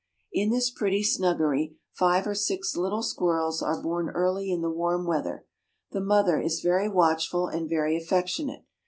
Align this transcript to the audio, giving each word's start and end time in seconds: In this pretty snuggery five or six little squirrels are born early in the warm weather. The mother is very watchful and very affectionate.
In 0.33 0.49
this 0.49 0.71
pretty 0.71 1.03
snuggery 1.03 1.75
five 1.91 2.25
or 2.25 2.33
six 2.33 2.75
little 2.75 3.03
squirrels 3.03 3.61
are 3.61 3.79
born 3.83 4.09
early 4.09 4.49
in 4.49 4.61
the 4.61 4.69
warm 4.71 5.05
weather. 5.05 5.45
The 5.91 6.01
mother 6.01 6.41
is 6.41 6.59
very 6.61 6.89
watchful 6.89 7.45
and 7.45 7.69
very 7.69 7.95
affectionate. 7.95 8.63